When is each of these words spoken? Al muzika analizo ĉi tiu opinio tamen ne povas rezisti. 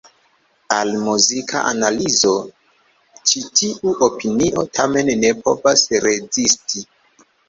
Al 0.75 0.91
muzika 1.07 1.59
analizo 1.71 2.31
ĉi 3.31 3.41
tiu 3.59 3.93
opinio 4.07 4.63
tamen 4.79 5.11
ne 5.25 5.31
povas 5.43 5.85
rezisti. 6.07 6.83